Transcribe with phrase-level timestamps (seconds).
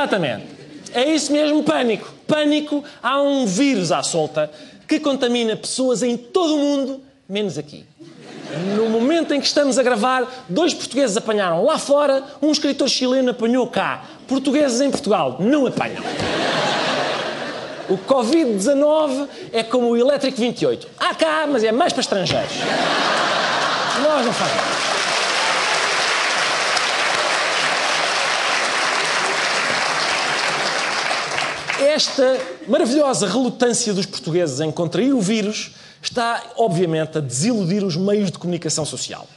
[0.00, 0.46] Exatamente.
[0.92, 2.12] É isso mesmo, pânico.
[2.26, 2.82] Pânico.
[3.02, 4.50] Há um vírus à solta
[4.88, 7.84] que contamina pessoas em todo o mundo, menos aqui.
[8.76, 13.30] No momento em que estamos a gravar, dois portugueses apanharam lá fora, um escritor chileno
[13.30, 14.04] apanhou cá.
[14.26, 16.02] Portugueses em Portugal não apanham.
[17.88, 20.88] O Covid-19 é como o Elétrico 28.
[20.98, 22.52] Há cá, mas é mais para estrangeiros.
[24.02, 24.79] Nós não fazemos.
[32.00, 38.30] Esta maravilhosa relutância dos portugueses em contrair o vírus está, obviamente, a desiludir os meios
[38.30, 39.28] de comunicação social.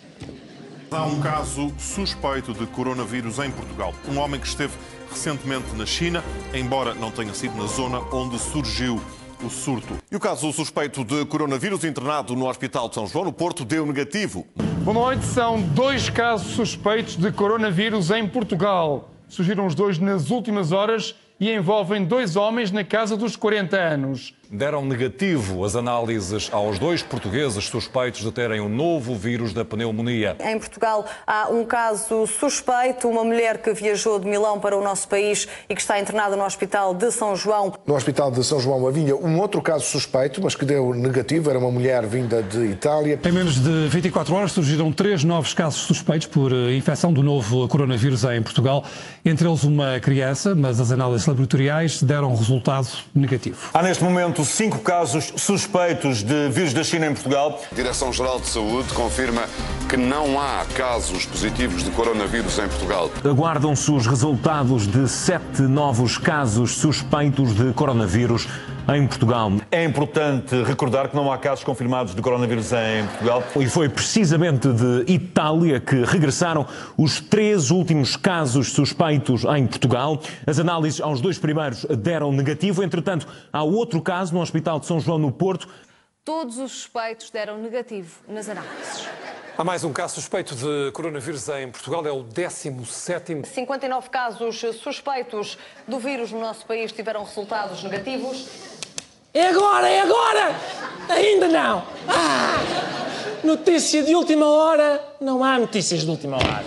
[0.89, 3.94] Há um caso suspeito de coronavírus em Portugal.
[4.09, 4.72] Um homem que esteve
[5.11, 9.02] recentemente na China, embora não tenha sido na zona onde surgiu
[9.44, 9.97] o surto.
[10.09, 13.86] E o caso suspeito de coronavírus internado no Hospital de São João, no Porto, deu
[13.86, 14.47] negativo.
[14.86, 15.25] Boa noite.
[15.25, 19.09] São dois casos suspeitos de coronavírus em Portugal.
[19.28, 24.34] Surgiram os dois nas últimas horas e envolvem dois homens na casa dos 40 anos.
[24.56, 30.38] Deram negativo as análises aos dois portugueses suspeitos de terem o novo vírus da pneumonia.
[30.40, 35.08] Em Portugal há um caso suspeito, uma mulher que viajou de Milão para o nosso
[35.08, 37.74] país e que está internada no Hospital de São João.
[37.84, 41.58] No Hospital de São João havia um outro caso suspeito, mas que deu negativo, era
[41.58, 43.19] uma mulher vinda de Itália.
[43.25, 47.68] Em menos de 24 horas surgiram três novos casos suspeitos por eh, infecção do novo
[47.68, 48.86] coronavírus em Portugal,
[49.25, 53.72] entre eles uma criança, mas as análises laboratoriais deram resultado negativo.
[53.74, 57.62] Há neste momento cinco casos suspeitos de vírus da China em Portugal.
[57.72, 59.44] A Direção-Geral de Saúde confirma
[59.90, 63.12] que não há casos positivos de coronavírus em Portugal.
[63.24, 68.48] Aguardam-se os resultados de sete novos casos suspeitos de coronavírus
[68.88, 69.51] em Portugal.
[69.71, 73.44] É importante recordar que não há casos confirmados de coronavírus em Portugal.
[73.59, 76.66] E foi precisamente de Itália que regressaram
[76.97, 80.21] os três últimos casos suspeitos em Portugal.
[80.45, 85.00] As análises aos dois primeiros deram negativo, entretanto, há outro caso no Hospital de São
[85.00, 85.67] João no Porto.
[86.25, 89.07] Todos os suspeitos deram negativo nas análises.
[89.55, 93.45] Há mais um caso suspeito de coronavírus em Portugal, é o 17º.
[93.45, 98.72] 59 casos suspeitos do vírus no nosso país tiveram resultados negativos.
[99.33, 100.55] É agora, é agora!
[101.09, 101.83] Ainda não!
[102.07, 102.59] Ah!
[103.44, 105.03] Notícia de última hora.
[105.19, 106.63] Não há notícias de última hora.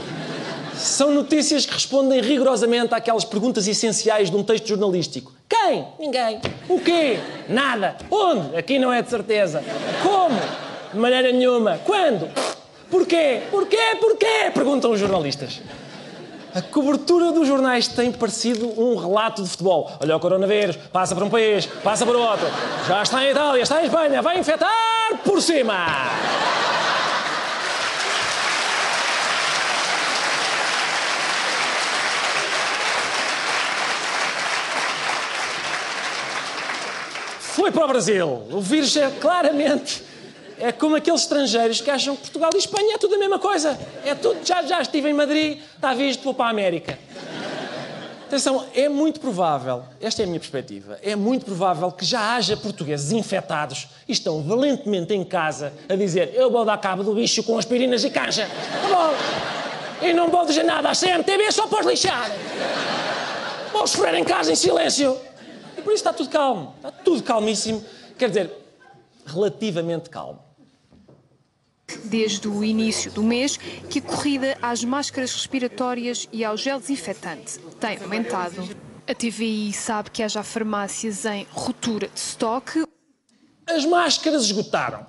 [0.75, 5.33] São notícias que respondem rigorosamente àquelas perguntas essenciais de um texto jornalístico.
[5.49, 5.87] Quem?
[6.01, 6.41] Ninguém.
[6.69, 7.21] O quê?
[7.49, 7.97] Nada.
[8.11, 8.57] Onde?
[8.57, 9.63] Aqui não é de certeza.
[10.03, 10.41] Como?
[10.93, 11.79] De maneira nenhuma.
[11.85, 12.29] Quando?
[12.91, 13.43] Porquê?
[13.49, 13.97] Porquê?
[14.01, 14.51] Porquê?
[14.53, 15.61] Perguntam os jornalistas.
[16.57, 19.93] A cobertura dos jornais tem parecido um relato de futebol.
[20.01, 22.47] Olha o coronavírus, passa para um país, passa para outro.
[22.89, 24.73] Já está em Itália, está em Espanha, vai infectar
[25.23, 25.85] por cima.
[37.39, 38.47] Foi para o Brasil.
[38.51, 40.03] O vírus é claramente
[40.59, 43.79] é como aqueles estrangeiros que acham que Portugal e Espanha é tudo a mesma coisa.
[44.05, 46.99] É tudo, já, já estive em Madrid, está visto, vou para a América.
[48.27, 52.57] Atenção, é muito provável, esta é a minha perspectiva, é muito provável que já haja
[52.57, 57.45] portugueses infectados e estão valentemente em casa a dizer eu vou dar cabo do bicho
[57.45, 58.49] com aspirinas e canja.
[58.83, 60.07] Tá bom?
[60.09, 62.29] E não vou dizer nada à CMTV só para lixar.
[63.73, 65.17] Vou sofrer em casa em silêncio.
[65.79, 67.85] E por isso está tudo calmo, está tudo calmíssimo.
[68.19, 68.51] Quer dizer,
[69.25, 70.46] relativamente calmo
[72.05, 77.59] desde o início do mês que a corrida às máscaras respiratórias e ao gel desinfetante
[77.81, 78.69] tem aumentado.
[79.09, 82.85] A TVI sabe que há já farmácias em ruptura de estoque.
[83.69, 85.07] As máscaras esgotaram.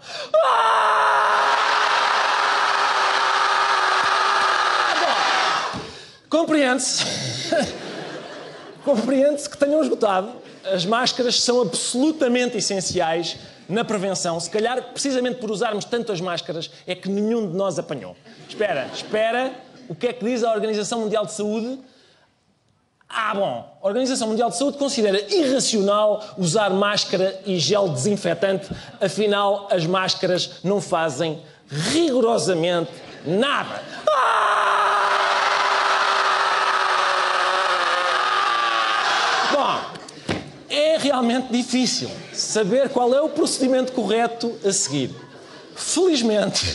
[6.30, 7.04] Compreende-se.
[8.84, 10.47] Compreende-se que tenham esgotado.
[10.74, 13.38] As máscaras são absolutamente essenciais
[13.68, 14.40] na prevenção.
[14.40, 18.16] Se calhar, precisamente por usarmos tantas máscaras, é que nenhum de nós apanhou.
[18.48, 19.54] Espera, espera.
[19.90, 21.80] O que é que diz a Organização Mundial de Saúde?
[23.10, 29.68] Ah, bom, a Organização Mundial de Saúde considera irracional usar máscara e gel desinfetante, afinal,
[29.72, 32.92] as máscaras não fazem rigorosamente
[33.26, 33.82] nada.
[39.54, 39.80] Bom,
[40.70, 45.10] é realmente difícil saber qual é o procedimento correto a seguir.
[45.74, 46.66] Felizmente,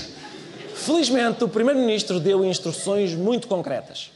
[0.74, 4.10] felizmente, o Primeiro-Ministro deu instruções muito concretas.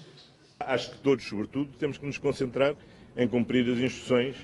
[0.58, 2.74] Acho que todos, sobretudo, temos que nos concentrar
[3.14, 4.36] em cumprir as instruções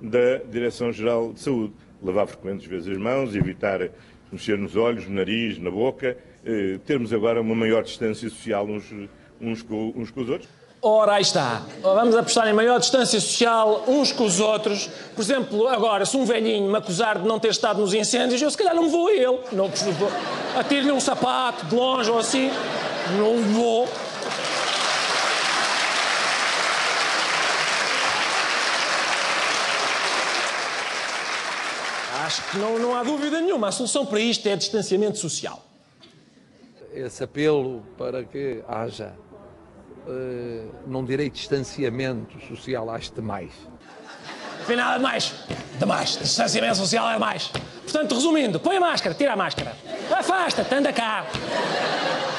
[0.00, 1.72] da Direção-Geral de Saúde.
[2.02, 3.80] Lavar frequentes vezes as mãos, evitar
[4.30, 8.84] mexer nos olhos, no nariz, na boca, eh, termos agora uma maior distância social uns,
[9.40, 10.50] uns, com, uns com os outros.
[10.86, 11.62] Ora, aí está.
[11.80, 14.90] Vamos apostar em maior distância social uns com os outros.
[15.14, 18.50] Por exemplo, agora, se um velhinho me acusar de não ter estado nos incêndios, eu
[18.50, 19.40] se calhar não vou a ele.
[19.50, 20.12] Não vou.
[20.54, 22.50] Atiro-lhe um sapato de longe ou assim.
[23.16, 23.88] Não vou.
[32.26, 33.68] Acho que não, não há dúvida nenhuma.
[33.68, 35.64] A solução para isto é distanciamento social.
[36.92, 39.14] Esse apelo para que haja,
[40.86, 43.50] não direi distanciamento social, acho demais.
[44.60, 45.34] Afinal, é demais.
[45.78, 46.18] Demais.
[46.20, 47.50] Distanciamento social é demais.
[47.82, 49.76] Portanto, resumindo, põe a máscara, tira a máscara.
[50.10, 51.26] Afasta-te, anda cá.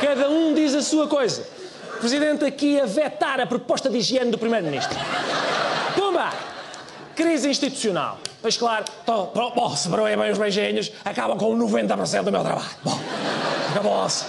[0.02, 1.48] Cada um diz a sua coisa.
[1.96, 4.98] O Presidente aqui a vetar a proposta de higiene do Primeiro-Ministro.
[5.96, 6.32] Pumba!
[7.16, 8.20] Crise institucional.
[8.42, 12.70] Pois claro, tô, bom, se broem bem os beijinhos, acabam com 90% do meu trabalho.
[12.84, 13.00] Bom,
[13.72, 14.26] acabou-se.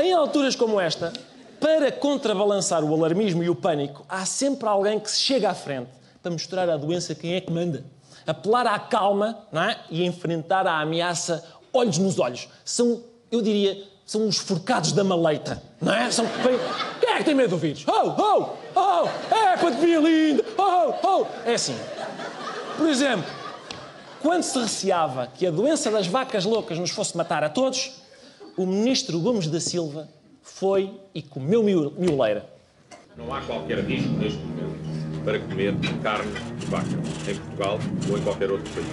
[0.00, 1.12] Em alturas como esta,
[1.60, 5.90] para contrabalançar o alarmismo e o pânico, há sempre alguém que se chega à frente
[6.22, 7.84] para mostrar à doença quem é que manda.
[8.26, 9.76] Apelar à calma é?
[9.88, 12.48] e enfrentar a ameaça olhos nos olhos.
[12.64, 16.10] São, eu diria, são os forcados da maleita, não é?
[16.10, 16.58] São, quem,
[17.00, 17.84] quem é que tem medo do vírus?
[17.86, 21.26] Oh, oh, oh, é pandemia linda, oh, oh.
[21.44, 21.76] É assim.
[22.76, 23.30] Por exemplo,
[24.20, 27.92] quando se receava que a doença das vacas loucas nos fosse matar a todos,
[28.56, 30.08] o ministro Gomes da Silva
[30.54, 32.48] foi e comeu mioleira.
[33.16, 36.86] Não há qualquer risco neste momento para comer carne de vaca
[37.28, 37.78] em Portugal
[38.10, 38.86] ou em qualquer outro país.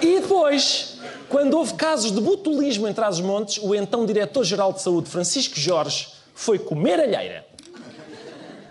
[0.00, 5.58] E depois, quando houve casos de botulismo em Trás-os-Montes, o então Diretor-Geral de Saúde, Francisco
[5.58, 7.44] Jorge, foi comer alheira.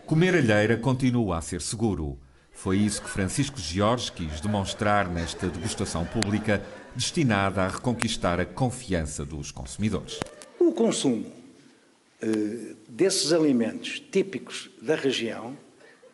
[0.06, 2.18] Comer alheira continua a ser seguro.
[2.62, 6.62] Foi isso que Francisco Jorge quis demonstrar nesta degustação pública
[6.96, 10.20] destinada a reconquistar a confiança dos consumidores.
[10.60, 15.58] O consumo uh, desses alimentos típicos da região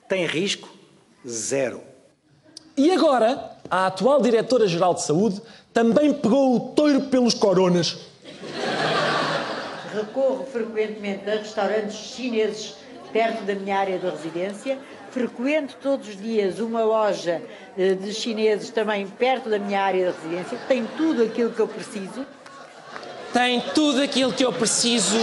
[0.07, 0.69] tem risco
[1.27, 1.81] zero.
[2.77, 5.41] E agora, a atual Diretora-Geral de Saúde
[5.73, 8.07] também pegou o toiro pelos coronas.
[9.93, 12.73] Recorro frequentemente a restaurantes chineses
[13.11, 14.79] perto da minha área de residência
[15.17, 17.41] frequento todos os dias uma loja
[17.75, 21.67] eh, de chineses também perto da minha área de residência, tem tudo aquilo que eu
[21.67, 22.23] preciso.
[23.33, 25.17] Tem tudo aquilo que eu preciso.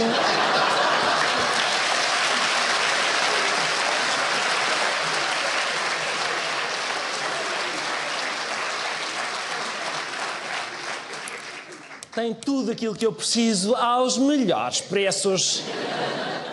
[12.13, 15.63] Tem tudo aquilo que eu preciso aos melhores preços.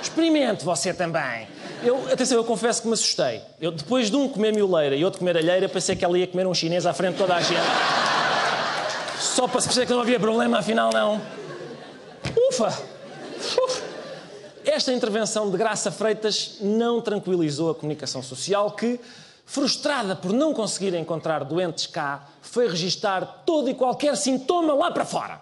[0.00, 1.46] Experimente você também.
[1.84, 3.42] Eu, atenção, eu confesso que me assustei.
[3.60, 6.46] Eu, depois de um comer mioleira e outro comer alheira, pensei que ela ia comer
[6.46, 7.60] um chinês à frente de toda a gente.
[9.18, 11.20] Só para se perceber que não havia problema, afinal não.
[12.48, 12.68] Ufa!
[12.68, 13.82] Uf.
[14.64, 19.00] Esta intervenção de Graça Freitas não tranquilizou a comunicação social que,
[19.44, 25.04] frustrada por não conseguir encontrar doentes cá, foi registar todo e qualquer sintoma lá para
[25.04, 25.40] fora.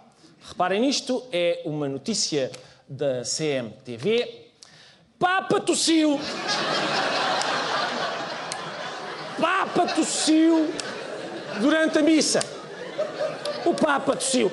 [0.48, 2.50] Reparem nisto, é uma notícia
[2.88, 4.49] da CMTV
[5.20, 6.18] Papa tossiu.
[9.38, 10.72] Papa tossiu
[11.60, 12.40] durante a missa.
[13.66, 14.50] O Papa tossiu.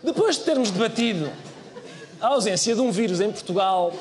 [0.00, 1.28] Depois de termos debatido
[2.20, 3.92] a ausência de um vírus em Portugal,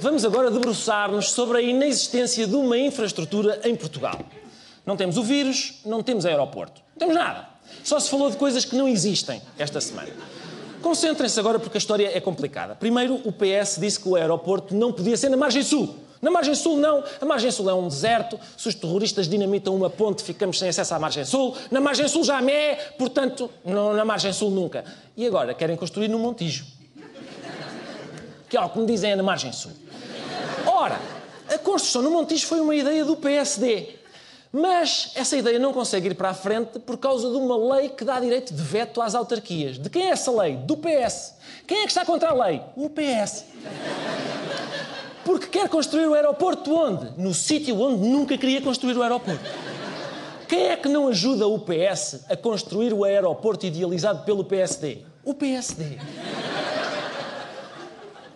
[0.00, 4.18] vamos agora debruçar-nos sobre a inexistência de uma infraestrutura em Portugal.
[4.84, 7.55] Não temos o vírus, não temos aeroporto, não temos nada.
[7.84, 10.10] Só se falou de coisas que não existem esta semana.
[10.82, 12.74] Concentrem-se agora porque a história é complicada.
[12.74, 15.96] Primeiro, o PS disse que o aeroporto não podia ser na margem sul.
[16.20, 17.04] Na margem sul, não.
[17.20, 18.38] A margem sul é um deserto.
[18.56, 21.56] Se os terroristas dinamitam uma ponte, ficamos sem acesso à margem sul.
[21.70, 24.84] Na margem sul já é, portanto, não, na margem sul nunca.
[25.16, 26.64] E agora querem construir no Montijo.
[28.48, 29.72] que é o que me dizem na margem sul.
[30.66, 30.98] Ora,
[31.48, 33.96] a construção no Montijo foi uma ideia do PSD.
[34.52, 38.04] Mas essa ideia não consegue ir para a frente por causa de uma lei que
[38.04, 39.78] dá direito de veto às autarquias.
[39.78, 40.56] De quem é essa lei?
[40.56, 41.34] Do PS.
[41.66, 42.62] Quem é que está contra a lei?
[42.76, 43.44] O PS.
[45.24, 47.20] Porque quer construir o aeroporto onde?
[47.20, 49.44] No sítio onde nunca queria construir o aeroporto.
[50.48, 54.98] Quem é que não ajuda o PS a construir o aeroporto idealizado pelo PSD?
[55.24, 55.98] O PSD.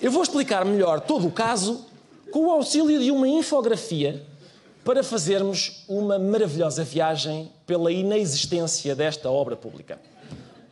[0.03, 1.87] Eu vou explicar melhor todo o caso
[2.33, 4.27] com o auxílio de uma infografia
[4.85, 9.99] para fazermos uma maravilhosa viagem pela inexistência desta obra pública.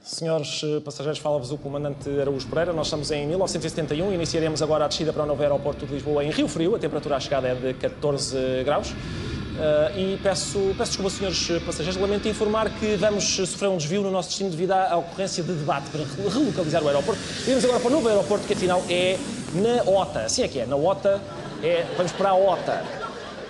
[0.03, 2.73] Senhores eh, passageiros, fala-vos o comandante Araújo Pereira.
[2.73, 6.25] Nós estamos em 1971 e iniciaremos agora a descida para o novo aeroporto de Lisboa
[6.25, 6.75] em Rio Frio.
[6.75, 8.91] A temperatura à chegada é de 14 graus.
[8.91, 14.11] Uh, e peço, peço desculpa, senhores passageiros, lamento informar que vamos sofrer um desvio no
[14.11, 17.21] nosso destino devido à ocorrência de debate para relocalizar o aeroporto.
[17.43, 19.19] Iremos agora para o novo aeroporto, que afinal é
[19.53, 20.21] na OTA.
[20.21, 21.21] Assim é que é, na OTA,
[21.63, 22.98] é, vamos para a OTA.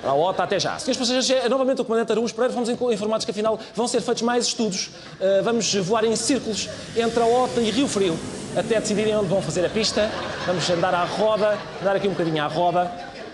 [0.05, 0.79] A OTA até já.
[0.79, 4.23] Senhores passageiros, é novamente o Comandante Araújo Pereira, fomos informados que afinal vão ser feitos
[4.23, 4.91] mais estudos.
[5.21, 8.19] Uh, vamos voar em círculos entre a OTA e Rio Frio,
[8.57, 10.11] até decidirem onde vão fazer a pista.
[10.47, 12.91] Vamos andar à roda, andar aqui um bocadinho à roda.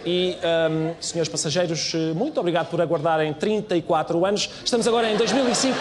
[0.06, 0.37] E,
[0.70, 4.50] um, senhores passageiros, muito obrigado por aguardarem 34 anos.
[4.64, 5.76] Estamos agora em 2005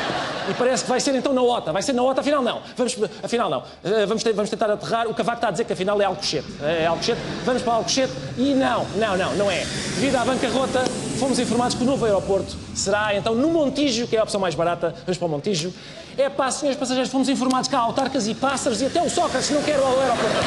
[0.49, 1.71] e parece que vai ser então na OTA.
[1.71, 2.61] Vai ser na OTA, afinal não.
[2.75, 3.59] Vamos, afinal não.
[3.59, 5.07] Uh, vamos, vamos, tentar aterrar.
[5.07, 6.47] O Cavaco está a dizer que afinal é Alcochete.
[6.61, 7.19] É Alcochete.
[7.45, 9.65] Vamos para Alcochete e não, não, não, não é.
[9.95, 10.83] Devido à bancarrota,
[11.19, 14.55] fomos informados que o novo aeroporto será então no Montijo, que é a opção mais
[14.55, 14.93] barata.
[15.05, 15.73] Vamos para o Montijo.
[16.17, 19.49] É pá, senhores passageiros, fomos informados que há autarcas e pássaros e até o Sócrates
[19.49, 20.37] não quer o aeroporto.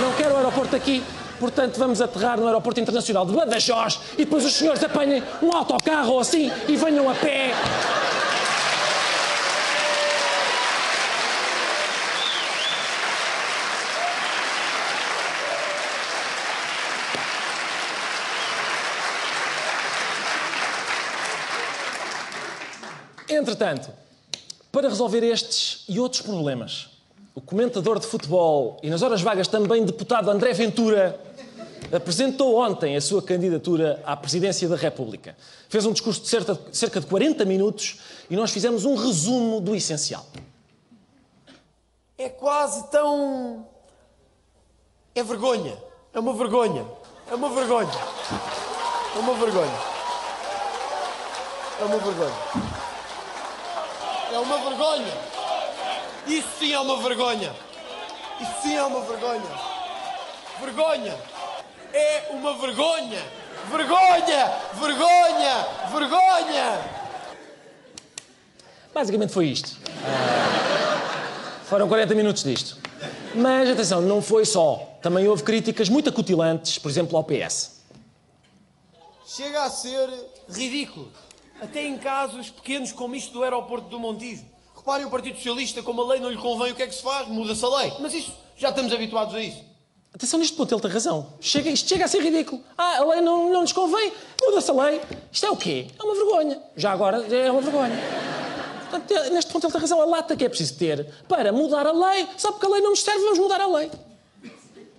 [0.00, 1.02] Não quer o aeroporto aqui.
[1.38, 6.12] Portanto, vamos aterrar no Aeroporto Internacional de Badajoz e depois os senhores apanhem um autocarro
[6.12, 7.52] ou assim e venham a pé.
[23.28, 23.90] Entretanto,
[24.72, 26.88] para resolver estes e outros problemas,
[27.34, 31.20] o comentador de futebol e nas horas vagas também deputado André Ventura
[31.92, 35.36] apresentou ontem a sua candidatura à presidência da República.
[35.68, 36.28] Fez um discurso de
[36.76, 38.00] cerca de 40 minutos
[38.30, 40.26] e nós fizemos um resumo do essencial.
[42.18, 43.66] É quase tão.
[45.14, 45.76] É vergonha.
[46.12, 46.86] É uma vergonha.
[47.30, 47.90] É uma vergonha.
[49.14, 49.78] É uma vergonha.
[51.80, 52.36] É uma vergonha.
[54.32, 55.14] É uma vergonha.
[56.26, 57.54] Isso sim é uma vergonha.
[58.40, 59.42] Isso sim é uma vergonha.
[60.60, 61.35] Vergonha.
[61.96, 63.22] É uma vergonha.
[63.70, 64.52] Vergonha!
[64.74, 65.66] Vergonha!
[65.90, 66.80] Vergonha!
[68.92, 69.78] Basicamente foi isto.
[71.64, 72.76] Foram 40 minutos disto.
[73.34, 74.98] Mas atenção, não foi só.
[75.00, 77.80] Também houve críticas muito acutilantes, por exemplo, ao PS.
[79.26, 80.10] Chega a ser
[80.50, 81.10] ridículo.
[81.62, 84.44] Até em casos pequenos como isto do aeroporto do Montijo.
[84.76, 87.02] Reparem o Partido Socialista, como a lei não lhe convém, o que é que se
[87.02, 87.26] faz?
[87.26, 87.92] Muda-se a lei.
[88.00, 89.64] Mas isso, já estamos habituados a isso.
[90.16, 91.26] Atenção, neste ponto ele tem razão.
[91.42, 92.64] Chega, isto chega a ser ridículo.
[92.76, 94.10] Ah, a lei não, não nos convém,
[94.42, 95.00] muda-se a lei.
[95.30, 95.88] Isto é o quê?
[95.98, 96.58] É uma vergonha.
[96.74, 97.94] Já agora é uma vergonha.
[98.88, 100.00] Portanto, neste ponto ele tem razão.
[100.00, 102.26] A lata que é preciso ter para mudar a lei.
[102.38, 103.90] Só porque a lei não nos serve, vamos mudar a lei.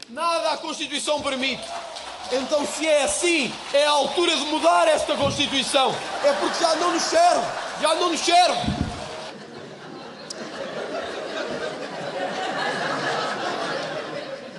[0.10, 1.64] Nada a Constituição permite.
[2.32, 5.96] Então, se é assim, é a altura de mudar esta Constituição.
[6.24, 7.46] É porque já não nos serve.
[7.82, 8.87] Já não nos serve.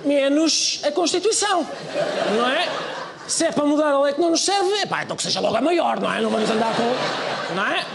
[0.09, 1.67] Menos a Constituição.
[2.35, 2.67] Não é?
[3.27, 5.55] Se é para mudar a lei que não nos serve, pá, então que seja logo
[5.55, 6.19] a maior, não é?
[6.19, 7.53] Não vamos andar com.
[7.53, 7.85] Não é?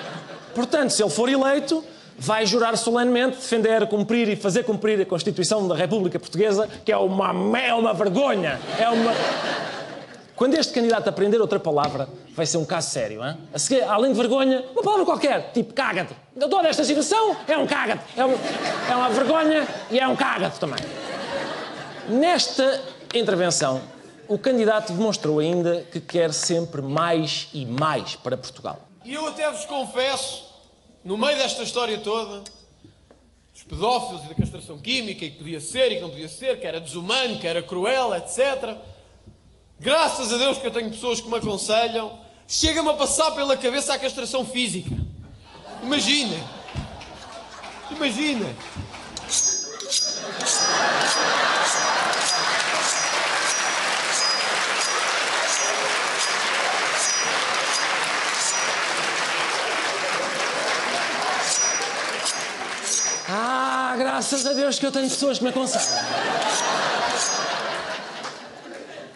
[0.55, 1.85] Portanto, se ele for eleito,
[2.17, 6.97] vai jurar solenemente defender, cumprir e fazer cumprir a Constituição da República Portuguesa, que é
[6.97, 8.61] uma, é uma vergonha.
[8.79, 9.13] É uma.
[10.37, 13.37] Quando este candidato aprender outra palavra, vai ser um caso sério, hein?
[13.53, 16.15] A seguir, além de vergonha, uma palavra qualquer, tipo caga-te.
[16.39, 18.05] Toda esta situação é um caga-te.
[18.17, 18.39] É, um,
[18.89, 20.79] é uma vergonha e é um caga-te também.
[22.09, 22.83] Nesta
[23.15, 23.81] intervenção,
[24.29, 28.79] o candidato demonstrou ainda que quer sempre mais e mais para Portugal.
[29.05, 30.45] E eu até vos confesso,
[31.03, 32.43] no meio desta história toda,
[33.53, 36.61] dos pedófilos e da castração química, e que podia ser e que não podia ser,
[36.61, 38.77] que era desumano, que era cruel, etc.
[39.81, 43.95] Graças a Deus que eu tenho pessoas que me aconselham, chega-me a passar pela cabeça
[43.95, 44.95] a castração física.
[45.83, 46.43] Imaginem.
[47.91, 48.55] Imaginem.
[63.29, 66.05] Ah, graças a Deus que eu tenho pessoas que me aconselham.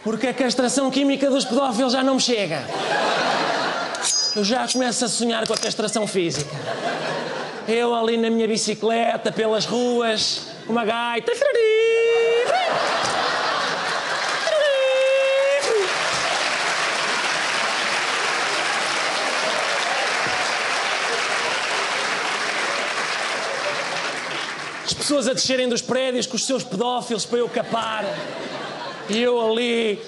[0.03, 2.63] Porque a castração química dos pedófilos já não me chega.
[4.35, 6.55] Eu já começo a sonhar com a castração física.
[7.67, 11.33] Eu ali na minha bicicleta, pelas ruas, uma gaita.
[24.85, 28.05] As pessoas a descerem dos prédios com os seus pedófilos para eu capar.
[29.09, 30.03] E eu ali.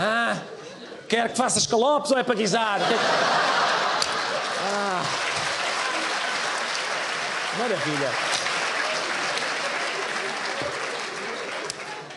[0.00, 0.36] Ah,
[1.08, 2.80] quer que faça escalopes ou é para guisar?
[4.62, 5.02] Ah,
[7.58, 8.10] maravilha.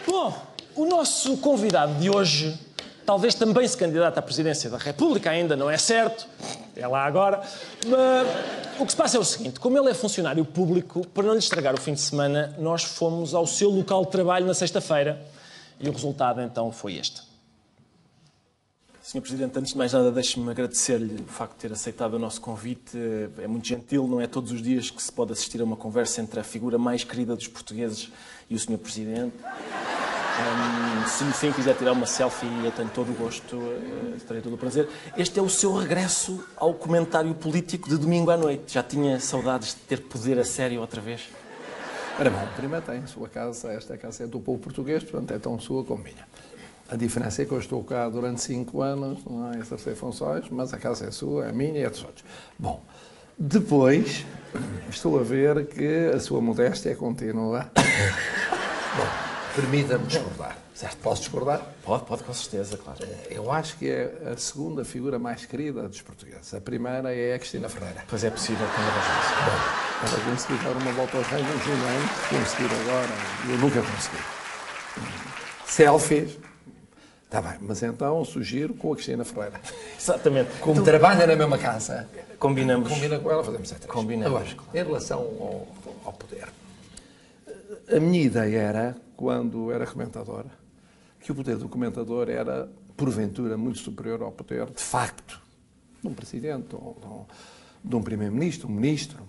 [0.07, 0.35] Bom,
[0.75, 2.57] o nosso convidado de hoje
[3.05, 6.27] talvez também se candidata à presidência da República, ainda não é certo,
[6.79, 7.41] é lá agora.
[7.87, 8.27] Mas
[8.79, 11.39] o que se passa é o seguinte: como ele é funcionário público, para não lhe
[11.39, 15.21] estragar o fim de semana, nós fomos ao seu local de trabalho na sexta-feira
[15.79, 17.29] e o resultado então foi este.
[19.01, 19.21] Sr.
[19.21, 22.95] Presidente, antes de mais nada, deixe-me agradecer-lhe o facto de ter aceitado o nosso convite.
[23.39, 26.21] É muito gentil, não é todos os dias que se pode assistir a uma conversa
[26.21, 28.11] entre a figura mais querida dos portugueses
[28.47, 28.77] e o Sr.
[28.77, 29.33] Presidente.
[31.07, 34.53] Se no fim quiser tirar uma selfie, eu tenho todo o gosto, uh, terei todo
[34.53, 34.87] o prazer.
[35.17, 38.73] Este é o seu regresso ao comentário político de domingo à noite.
[38.73, 41.27] Já tinha saudades de ter poder a sério outra vez?
[42.19, 45.59] Ora bom, primeiro tem sua casa, esta casa é do povo português, portanto é tão
[45.59, 46.27] sua como minha.
[46.89, 50.73] A diferença é que eu estou cá durante cinco anos, não é exercer funções, mas
[50.73, 52.25] a casa é sua, é minha e é dos outros.
[52.57, 52.83] Bom,
[53.37, 54.25] depois
[54.89, 57.71] estou a ver que a sua modéstia continua.
[58.97, 59.28] Bom,
[59.59, 60.57] Permita-me discordar.
[60.73, 61.61] Certo, posso discordar?
[61.83, 62.99] Pode, pode, com certeza, claro.
[63.29, 66.53] Eu acho que é a segunda figura mais querida dos portugueses.
[66.53, 68.05] A primeira é a Cristina Ferreira.
[68.07, 70.19] Pois é possível que tenha razão.
[70.23, 73.09] Ela conseguiu dar uma volta aos reis nos anos, conseguir agora,
[73.49, 74.23] eu nunca consegui.
[75.65, 76.37] Selfies,
[77.25, 79.61] Está bem, mas então sugiro com a Cristina Ferreira.
[79.99, 80.49] Exatamente.
[80.61, 82.07] Como então, trabalha na mesma casa.
[82.39, 82.89] Combinamos.
[82.89, 84.35] Combina com ela, fazemos a Combinamos.
[84.35, 85.67] Agora, em relação ao,
[86.05, 86.47] ao poder.
[87.95, 90.45] A minha ideia era quando era comentador,
[91.19, 95.41] que o poder do comentador era, porventura, muito superior ao poder, de facto,
[96.01, 97.27] de um presidente, ou
[97.83, 99.21] de um primeiro-ministro, um ministro.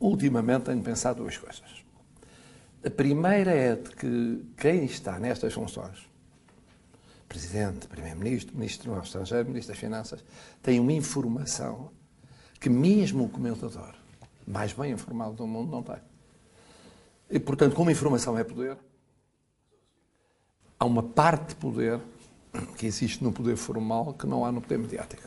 [0.00, 1.84] Ultimamente tenho pensado duas coisas.
[2.84, 6.04] A primeira é de que quem está nestas funções,
[7.28, 10.24] presidente, primeiro-ministro, ministro do estrangeiro, ministro das Finanças,
[10.60, 11.92] tem uma informação
[12.58, 13.94] que mesmo o comentador
[14.44, 16.11] mais bem informado do mundo não tem.
[17.32, 18.76] E, portanto, como informação é poder,
[20.78, 21.98] há uma parte de poder
[22.76, 25.22] que existe no poder formal que não há no poder mediático.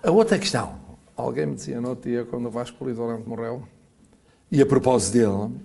[0.00, 0.78] A outra questão,
[1.16, 3.66] alguém me dizia no outro dia, quando o Vasco Polidorante morreu,
[4.48, 5.60] e a propósito dele,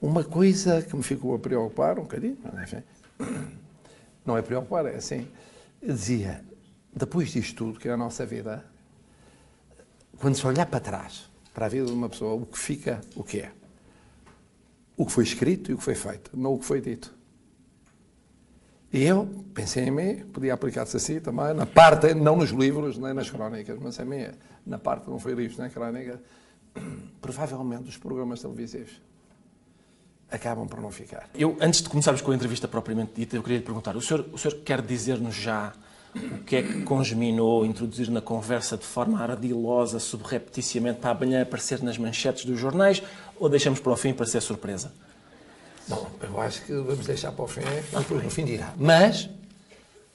[0.00, 2.84] uma coisa que me ficou a preocupar um bocadinho, enfim,
[4.24, 5.26] não é preocupar, é assim,
[5.82, 6.44] dizia,
[6.94, 8.64] depois disto tudo, que é a nossa vida,
[10.20, 13.24] quando se olhar para trás, para a vida de uma pessoa, o que fica, o
[13.24, 13.50] que é?
[14.96, 17.14] O que foi escrito e o que foi feito, não o que foi dito.
[18.92, 23.14] E eu pensei em mim, podia aplicar-se assim também, na parte, não nos livros, nem
[23.14, 24.26] nas crónicas, mas em mim,
[24.66, 26.20] na parte não foi livros nem crónica,
[27.20, 29.00] provavelmente os programas televisivos
[30.30, 31.28] acabam por não ficar.
[31.34, 34.26] Eu, antes de começarmos com a entrevista propriamente dita, eu queria lhe perguntar, o senhor,
[34.32, 35.72] o senhor quer dizer-nos já
[36.14, 41.82] o que é que congeminou introduzir na conversa de forma ardilosa, subrepeticiamente, para amanhã aparecer
[41.82, 43.02] nas manchetes dos jornais,
[43.42, 44.92] ou deixamos para o fim para ser surpresa?
[45.88, 47.62] Bom, eu acho que vamos deixar para o fim,
[47.98, 48.72] depois no fim dirá.
[48.76, 49.28] Mas,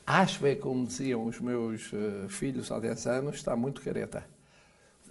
[0.05, 4.23] acho é como diziam os meus uh, filhos há 10 anos, está muito careta.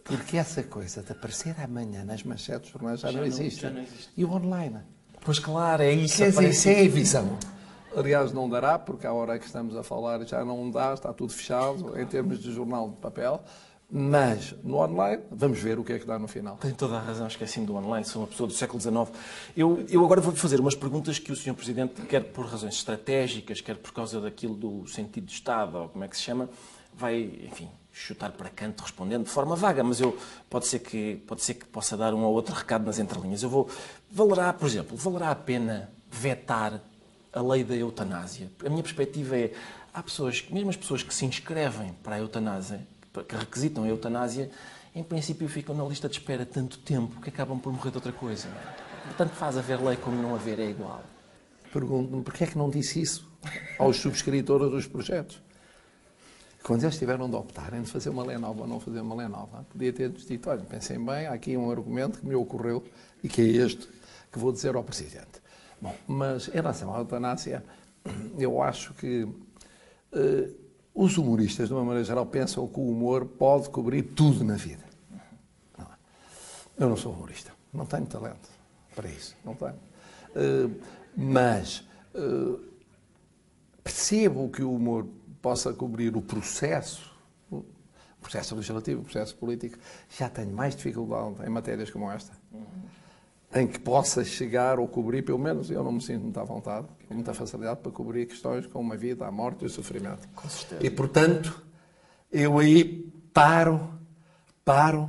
[0.02, 3.61] Porque essa coisa de aparecer amanhã nas manchetes dos jornais já, já, não, existe.
[3.61, 4.09] já não existe.
[4.16, 4.81] E o online?
[5.22, 6.16] Pois claro, é isso.
[6.16, 7.38] Quer dizer, isso é a visão.
[7.94, 11.35] Aliás, não dará, porque à hora que estamos a falar já não dá, está tudo
[11.35, 13.44] fechado em termos de jornal de papel.
[13.88, 16.57] Mas no online, vamos ver o que é que dá no final.
[16.57, 18.96] Tem toda a razão, esqueci-me do online, sou uma pessoa do século XIX.
[19.57, 21.55] Eu, eu agora vou-lhe fazer umas perguntas que o Sr.
[21.55, 26.03] Presidente, quer por razões estratégicas, quer por causa daquilo do sentido de Estado, ou como
[26.03, 26.49] é que se chama,
[26.94, 30.18] vai, enfim, chutar para canto respondendo de forma vaga, mas eu
[30.51, 33.42] pode ser que pode ser que possa dar um ou outro recado nas entrelinhas.
[33.42, 33.70] Eu vou
[34.11, 36.83] valerá, por exemplo, valerá a pena vetar
[37.33, 38.51] a lei da eutanásia.
[38.64, 39.53] A minha perspectiva é,
[39.94, 42.87] há pessoas, mesmo as pessoas que se inscrevem para a eutanásia,
[43.24, 44.50] que requisitam a eutanásia,
[44.94, 48.12] em princípio ficam na lista de espera tanto tempo que acabam por morrer de outra
[48.12, 48.48] coisa.
[49.05, 51.02] Portanto, faz haver lei como não haver é igual.
[51.72, 53.31] Pergunto-me, porquê é que não disse isso
[53.79, 55.42] aos subscritores dos projetos?
[56.62, 59.29] Quando eles tiveram de optarem de fazer uma lei nova ou não fazer uma lei
[59.29, 62.83] nova, podia ter-lhes dito, olha, pensem bem, há aqui um argumento que me ocorreu
[63.22, 63.88] e que é este
[64.33, 65.40] que vou dizer ao Presidente.
[65.81, 67.62] Bom, mas em relação à eutanásia,
[68.38, 69.29] eu acho que
[70.12, 70.50] eh,
[70.96, 74.82] os humoristas, de uma maneira geral, pensam que o humor pode cobrir tudo na vida.
[75.76, 75.88] Não é?
[76.78, 78.48] Eu não sou humorista, não tenho talento
[78.94, 79.78] para isso, não tenho.
[80.35, 80.70] Eh,
[81.14, 82.59] mas eh,
[83.85, 85.06] percebo que o humor
[85.42, 87.14] possa cobrir o processo,
[87.50, 87.62] o
[88.22, 89.78] processo legislativo, o processo político,
[90.16, 92.32] já tenho mais dificuldade em matérias como esta.
[93.57, 96.87] Em que possa chegar ou cobrir, pelo menos eu não me sinto muito à vontade,
[97.09, 100.29] com muita facilidade para cobrir questões como a vida, a morte e o sofrimento.
[100.35, 100.85] Com certeza.
[100.85, 101.64] E portanto,
[102.31, 103.88] eu aí paro,
[104.62, 105.09] paro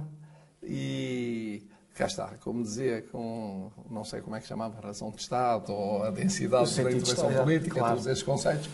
[0.64, 5.20] e cá está, como dizia, com não sei como é que chamava, a razão de
[5.20, 7.96] Estado ou a densidade da de intervenção Estado, política, claro.
[7.96, 8.70] todos esses conceitos.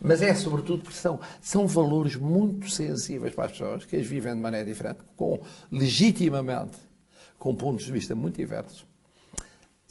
[0.00, 4.34] Mas é sobretudo porque são, são valores muito sensíveis para as pessoas que as vivem
[4.34, 5.38] de maneira diferente, com
[5.70, 6.78] legitimamente
[7.38, 8.86] com pontos de vista muito diversos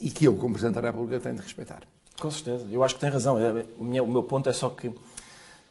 [0.00, 1.82] e que eu, como Presidente da República, tenho de respeitar.
[2.20, 3.38] Com certeza, eu acho que tem razão.
[3.38, 4.92] É, O meu, ponto é só que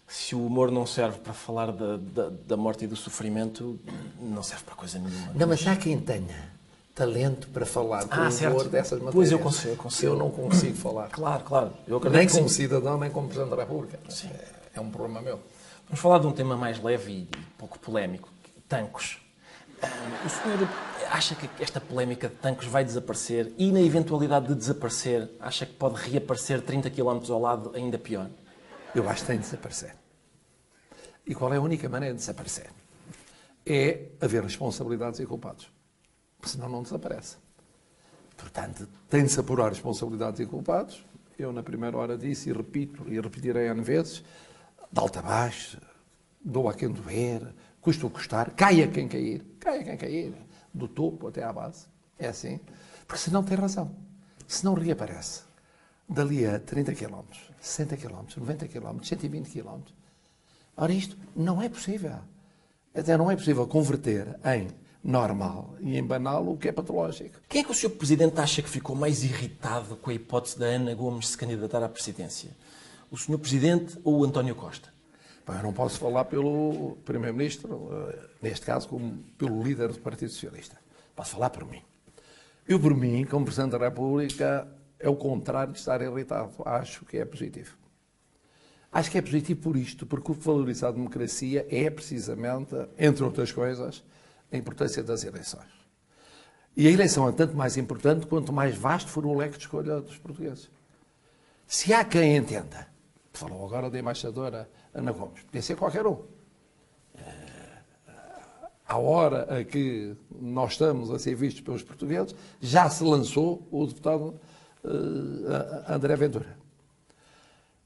[0.08, 3.78] se o humor não serve para falar da, da, da morte e do sofrimento,
[4.20, 5.34] não serve para coisa nenhuma.
[5.36, 6.50] Não, mas há quem tenha
[6.96, 8.54] talento para falar com Ah, o certo.
[8.54, 9.14] humor dessas matérias.
[9.14, 10.14] Pois eu consigo, eu consigo.
[10.14, 11.10] Eu não consigo falar.
[11.10, 11.72] Claro, claro.
[12.12, 12.56] Nem como sim.
[12.56, 14.00] cidadão, nem como Presidente da República.
[14.24, 15.40] É, é um problema meu.
[15.88, 18.30] Vamos falar de um tema mais leve e pouco polémico.
[18.70, 19.18] Tancos.
[20.26, 20.68] O senhor
[21.12, 25.74] acha que esta polémica de tancos vai desaparecer e, na eventualidade de desaparecer, acha que
[25.74, 28.30] pode reaparecer 30 km ao lado ainda pior?
[28.96, 29.96] Eu acho que tem de desaparecer.
[31.26, 32.70] E qual é a única maneira de desaparecer?
[33.66, 35.70] É haver responsabilidades e culpados.
[36.44, 37.38] Senão não desaparece.
[38.36, 41.04] Portanto, tem de se apurar responsabilidades e culpados.
[41.38, 44.24] Eu, na primeira hora, disse e repito, e repetirei N vezes:
[44.92, 45.80] de alta a baixo,
[46.44, 47.54] dou a quem doer,
[47.88, 50.34] custa o custar, caia quem cair, caia quem cair,
[50.74, 51.86] do topo até à base.
[52.20, 52.60] É assim.
[53.08, 53.96] Porque senão tem razão.
[54.46, 55.44] Se não reaparece,
[56.10, 57.24] dali a 30 km,
[57.62, 59.80] 60 km, 90 km, 120 km.
[60.76, 62.20] Ora, isto não é possível.
[62.94, 64.68] Até não é possível converter em
[65.02, 67.40] normal e em banal o que é patológico.
[67.48, 67.92] Quem é que o Sr.
[67.92, 71.88] Presidente acha que ficou mais irritado com a hipótese da Ana Gomes se candidatar à
[71.88, 72.52] presidência?
[73.10, 73.40] O Sr.
[73.40, 74.97] Presidente ou o António Costa?
[75.48, 80.78] Eu não posso falar pelo Primeiro-Ministro, eh, neste caso, como pelo líder do Partido Socialista.
[81.16, 81.82] Posso falar por mim.
[82.68, 84.68] Eu, por mim, como Presidente da República,
[85.00, 86.52] é o contrário de estar irritado.
[86.66, 87.78] Acho que é positivo.
[88.92, 93.24] Acho que é positivo por isto, porque o que valoriza a democracia é precisamente, entre
[93.24, 94.04] outras coisas,
[94.52, 95.78] a importância das eleições.
[96.76, 100.02] E a eleição é tanto mais importante quanto mais vasto for o leque de escolha
[100.02, 100.70] dos portugueses.
[101.66, 102.88] Se há quem entenda,
[103.34, 106.18] falou agora da embaixadora Ana Gomes, podia ser qualquer um.
[107.16, 107.22] Eh,
[108.86, 113.86] À hora a que nós estamos a ser vistos pelos portugueses, já se lançou o
[113.86, 114.40] deputado
[114.84, 116.58] eh, André Ventura.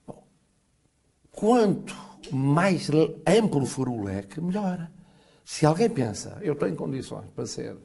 [0.06, 0.24] Bom,
[1.32, 1.96] quanto
[2.32, 2.88] mais
[3.26, 4.90] amplo for o leque, melhor.
[5.44, 7.76] Se alguém pensa, eu tenho condições para ser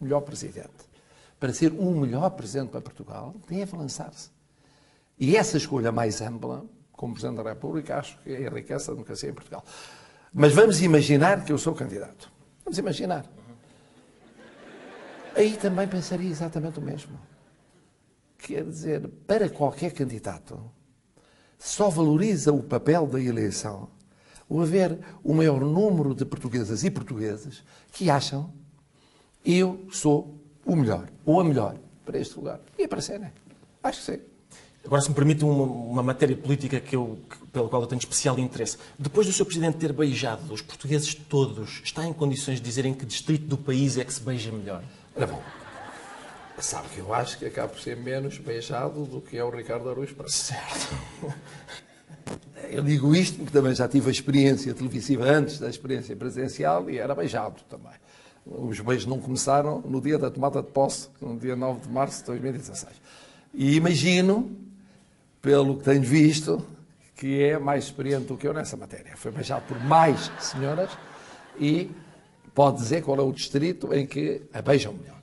[0.00, 0.90] melhor presidente,
[1.38, 4.30] para ser o melhor presidente para Portugal, deve lançar-se.
[5.18, 6.64] E essa escolha mais ampla,
[6.96, 9.64] como Presidente da República, acho que enriquece a democracia em Portugal.
[10.32, 12.32] Mas vamos imaginar que eu sou candidato.
[12.64, 13.26] Vamos imaginar.
[15.34, 17.18] Aí também pensaria exatamente o mesmo.
[18.38, 20.70] Quer dizer, para qualquer candidato,
[21.58, 23.88] só valoriza o papel da eleição
[24.48, 28.52] o haver o maior número de portuguesas e portugueses que acham
[29.44, 32.60] eu sou o melhor, ou a melhor, para este lugar.
[32.78, 33.30] E aparecerem.
[33.82, 34.20] Acho que sim.
[34.86, 37.98] Agora, se me permite uma, uma matéria política que eu, que- pela qual eu tenho
[37.98, 38.78] especial interesse.
[38.98, 39.44] Depois do Sr.
[39.44, 43.58] Presidente ter beijado os portugueses todos, está em condições de dizer em que distrito do
[43.58, 44.82] país é que se beija melhor?
[45.16, 45.42] Ora bom,
[46.58, 49.88] sabe que eu acho que acaba por ser menos beijado do que é o Ricardo
[49.90, 50.14] Aruz.
[50.28, 50.94] Certo.
[52.70, 56.98] Eu digo isto porque também já tive a experiência televisiva antes da experiência presidencial e
[56.98, 57.92] era beijado também.
[58.44, 62.20] Os beijos não começaram no dia da tomada de posse, no dia 9 de março
[62.20, 62.92] de 2016.
[63.54, 64.50] E imagino,
[65.46, 66.60] pelo que tenho visto,
[67.14, 69.12] que é mais experiente do que eu nessa matéria.
[69.14, 70.90] Foi beijado por mais senhoras
[71.56, 71.88] e
[72.52, 75.14] pode dizer qual é o distrito em que a beijam melhor.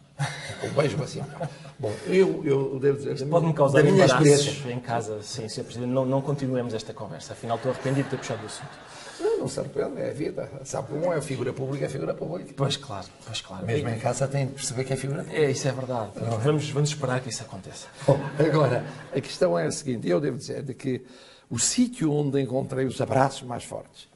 [0.63, 1.49] O beijo assim melhor.
[1.77, 3.15] Bom, eu, eu devo dizer...
[3.15, 5.63] da Pode-me causar embaraços em casa, sim, Sr.
[5.65, 5.91] Presidente.
[5.91, 7.33] Não, não continuemos esta conversa.
[7.33, 8.71] Afinal, estou arrependido de ter puxado o assunto.
[9.43, 10.49] Não, não se arrepende, é a vida.
[10.63, 12.53] Sabe como é figura pública, é figura pública.
[12.55, 13.65] Pois claro, pois claro.
[13.65, 15.43] Mesmo em casa tem de perceber que é figura pública.
[15.43, 16.11] É, isso é verdade.
[16.41, 17.87] Vamos, vamos esperar que isso aconteça.
[18.07, 21.05] Bom, agora, a questão é a seguinte, eu devo dizer de que
[21.49, 24.07] o sítio onde encontrei os abraços mais fortes,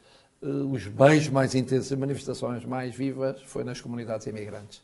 [0.42, 4.82] eh, os beijos mais intensos, as manifestações mais vivas, foi nas comunidades imigrantes.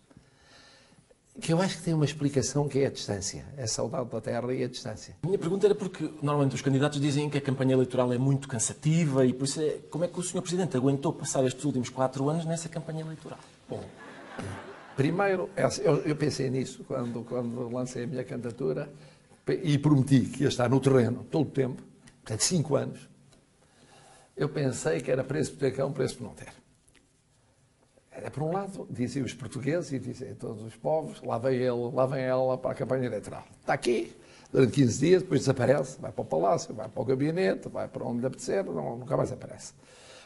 [1.42, 4.54] Que eu acho que tem uma explicação que é a distância, a saudade da terra
[4.54, 5.16] e a distância.
[5.24, 8.48] A minha pergunta era porque normalmente os candidatos dizem que a campanha eleitoral é muito
[8.48, 10.42] cansativa e por isso é, como é que o Sr.
[10.42, 13.40] Presidente aguentou passar estes últimos quatro anos nessa campanha eleitoral?
[13.68, 13.84] Bom,
[14.96, 15.50] primeiro,
[15.84, 18.92] eu, eu pensei nisso quando, quando lancei a minha candidatura
[19.48, 21.82] e prometi que ia estar no terreno todo o tempo,
[22.22, 23.10] portanto, cinco anos.
[24.38, 26.63] Eu pensei que era preço por ter cão, preço por não ter.
[28.16, 31.92] Era por um lado, diziam os portugueses e diziam todos os povos, lá vem ele,
[31.94, 33.44] lá vem ela para a campanha eleitoral.
[33.60, 34.16] Está aqui,
[34.52, 38.06] durante 15 dias, depois desaparece, vai para o palácio, vai para o gabinete, vai para
[38.06, 39.74] onde lhe apetecer, não, nunca mais aparece.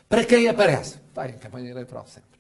[0.10, 0.98] Para quem aparece?
[1.10, 2.38] Está em campanha eleitoral sempre.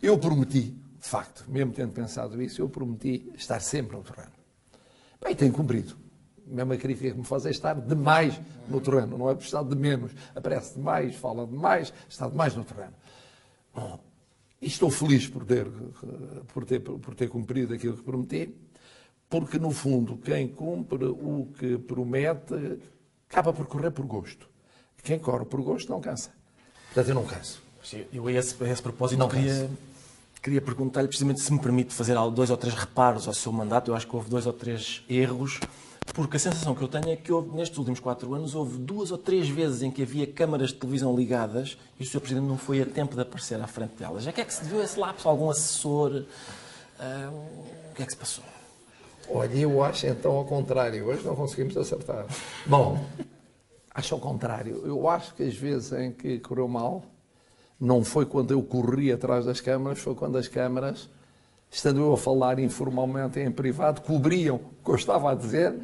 [0.00, 4.32] Eu prometi, de facto, mesmo tendo pensado isso, eu prometi estar sempre no terreno.
[5.22, 5.96] Bem, tenho cumprido.
[6.50, 9.62] A mesma crítica que me faz é estar demais no terreno, não é por estar
[9.62, 10.12] de menos.
[10.34, 12.94] Aparece demais, fala demais, está demais no terreno.
[13.74, 14.00] Bom,
[14.60, 15.66] estou feliz por ter,
[16.52, 18.54] por, ter, por ter cumprido aquilo que prometi,
[19.28, 22.78] porque, no fundo, quem cumpre o que promete
[23.28, 24.48] acaba por correr por gosto.
[25.02, 26.30] Quem corre por gosto não cansa.
[26.86, 27.62] Portanto, eu não canso.
[28.12, 29.70] Eu, a esse, a esse propósito, não queria,
[30.42, 33.90] queria perguntar-lhe precisamente se me permite fazer dois ou três reparos ao seu mandato.
[33.90, 35.60] Eu acho que houve dois ou três erros
[36.14, 39.10] porque a sensação que eu tenho é que houve, nestes últimos quatro anos houve duas
[39.10, 42.20] ou três vezes em que havia câmaras de televisão ligadas e o Sr.
[42.20, 44.26] Presidente não foi a tempo de aparecer à frente delas.
[44.26, 45.28] A que é que se deveu esse lapso?
[45.28, 46.24] Algum assessor?
[46.98, 47.34] Uh,
[47.90, 48.44] o que é que se passou?
[49.30, 51.06] Olha, eu acho então ao contrário.
[51.06, 52.26] Hoje não conseguimos acertar.
[52.64, 53.04] Bom,
[53.94, 54.82] acho ao contrário.
[54.84, 57.04] Eu acho que as vezes em que correu mal
[57.78, 61.08] não foi quando eu corri atrás das câmaras, foi quando as câmaras
[61.70, 65.74] estando eu a falar informalmente em privado, cobriam o que eu estava a dizer,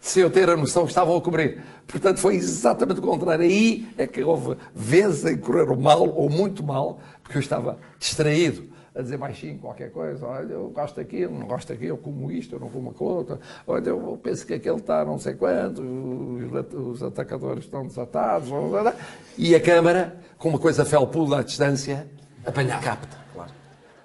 [0.00, 1.62] sem eu ter a noção que estavam a cobrir.
[1.86, 3.44] Portanto, foi exatamente o contrário.
[3.44, 7.78] Aí é que houve vezes em que correram mal, ou muito mal, porque eu estava
[7.98, 10.24] distraído a dizer baixinho qualquer coisa.
[10.24, 13.40] Olha, eu gosto daquilo, não gosto daquilo, eu como isto, eu não como aquilo outro.
[13.66, 18.50] Olha, eu penso que aquele está não sei quanto, os, atacadores estão desatados.
[19.36, 22.06] E a Câmara, com uma coisa felpuda à distância,
[22.46, 22.82] apanhava.
[22.82, 23.50] Capta, claro.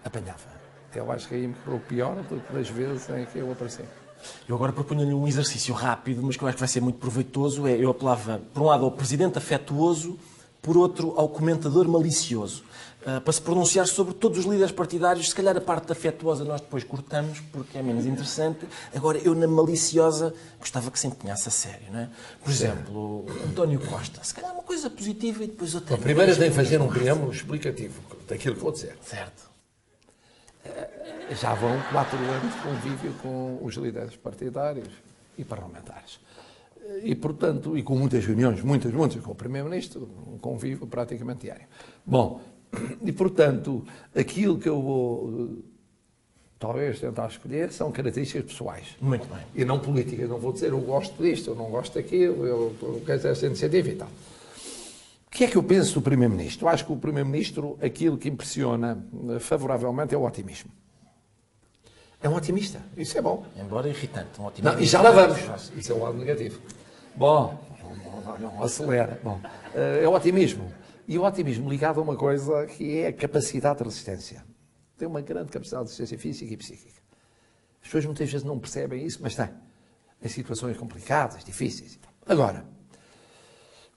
[0.04, 0.49] Apanhava.
[0.96, 3.84] Eu acho que aí me correu pior do que das vezes em que eu apareci.
[4.48, 7.68] Eu agora proponho-lhe um exercício rápido, mas que eu acho que vai ser muito proveitoso.
[7.68, 10.18] É, eu apelava, por um lado, ao presidente afetuoso,
[10.62, 12.64] por outro, ao comentador malicioso.
[13.00, 16.60] Uh, para se pronunciar sobre todos os líderes partidários, se calhar a parte afetuosa nós
[16.60, 18.68] depois cortamos, porque é menos interessante.
[18.94, 22.10] Agora, eu na maliciosa gostava que se empenhasse a sério, não é?
[22.44, 24.22] Por exemplo, António Costa.
[24.22, 25.98] Se calhar uma coisa positiva e depois outra.
[25.98, 28.98] Primeiro tem que fazer um preâmbulo explicativo daquilo que vou dizer.
[29.02, 29.49] Certo.
[30.66, 34.90] Eh, já vão quatro anos de convívio com os líderes partidários
[35.38, 36.20] e parlamentares.
[36.82, 41.42] Eh, e, portanto, e com muitas reuniões, muitas, muitas, com o Primeiro-Ministro, um convívio praticamente
[41.42, 41.66] diário.
[42.06, 42.42] Bom,
[43.04, 45.70] e, portanto, aquilo que eu vou eh,
[46.60, 48.98] talvez tentar escolher são características pessoais.
[49.00, 49.44] Muito bem.
[49.56, 50.30] E não políticas.
[50.30, 53.90] Não vou dizer eu gosto disto, eu não gosto daquilo, eu, eu quero esta iniciativa
[53.90, 54.10] e tal.
[55.32, 56.68] O que é que eu penso do Primeiro-Ministro?
[56.68, 60.72] Acho que o Primeiro-Ministro, aquilo que impressiona eh, favoravelmente é o otimismo.
[62.22, 63.46] É um otimista, isso é bom.
[63.56, 64.76] Embora irritante, um otimista.
[64.76, 66.60] Não, e já lá vamos, isso é o lado negativo.
[67.16, 67.58] Bom,
[68.26, 69.20] não, não, acelera.
[69.24, 69.40] Bom,
[69.76, 70.74] eh, é o otimismo.
[71.08, 74.44] E o otimismo ligado a uma coisa que é a capacidade de resistência.
[74.98, 77.02] Tem uma grande capacidade de resistência física e psíquica.
[77.82, 79.50] As pessoas muitas vezes não percebem isso, mas tem.
[80.22, 82.00] Em situações complicadas, difíceis.
[82.28, 82.66] Agora,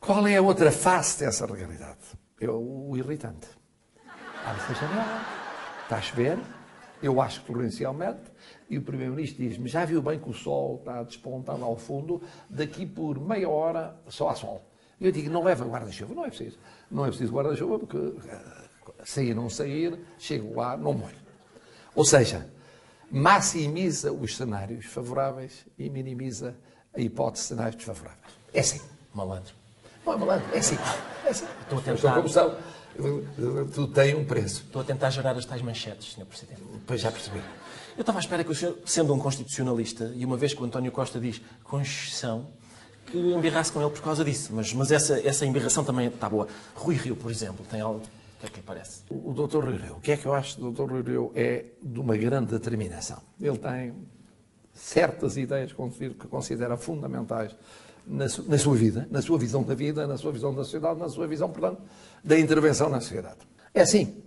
[0.03, 2.01] qual é a outra face dessa realidade?
[2.41, 3.47] É o irritante.
[4.45, 5.27] Abre-se a janela,
[5.85, 6.39] está a chover,
[7.01, 8.21] eu acho que torrencialmente,
[8.69, 12.21] e o Primeiro-Ministro diz-me: já viu bem que o sol está a despontar ao fundo,
[12.51, 14.61] daqui por meia hora só há sol.
[15.01, 16.59] Eu digo: não leva guarda-chuva, não é preciso.
[16.91, 18.41] Não é preciso guarda-chuva, porque eh,
[19.05, 21.15] sair não sair, chego lá, não molho.
[21.95, 22.51] Ou seja,
[23.09, 26.57] maximiza os cenários favoráveis e minimiza
[26.93, 28.33] a hipótese de cenários desfavoráveis.
[28.53, 28.81] É assim.
[29.15, 29.62] Malandro.
[30.07, 30.77] É malandro, é assim.
[31.25, 31.47] É assim.
[31.63, 32.13] Estou a tentar...
[32.13, 32.29] Como
[33.73, 34.65] tudo tem um preço.
[34.67, 36.27] Estou a tentar gerar as tais manchetes, Sr.
[36.27, 36.63] Presidente.
[36.87, 37.41] Pois já percebi.
[37.97, 40.65] Eu estava à espera que o senhor, sendo um constitucionalista, e uma vez que o
[40.65, 42.49] António Costa diz Constituição,
[43.07, 44.51] que embirrasse com ele por causa disso.
[44.55, 46.47] Mas, mas essa, essa embirração também está boa.
[46.75, 48.01] Rui Rio, por exemplo, tem algo.
[48.01, 49.03] O que é que lhe parece?
[49.09, 49.65] O, o Dr.
[49.65, 50.91] Rui Rio, o que é que eu acho do Dr.
[50.91, 53.23] Rui Rio é de uma grande determinação.
[53.41, 53.95] Ele tem
[54.75, 57.55] certas ideias que considera fundamentais
[58.07, 60.99] na, su, na, sua vida, na sua visão da vida, na sua visão da sociedade,
[60.99, 61.83] na sua visão, portanto,
[62.23, 63.41] da intervenção na sociedade.
[63.75, 64.23] É assim.